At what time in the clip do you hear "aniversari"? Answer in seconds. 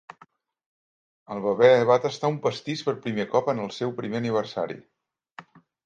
4.25-4.85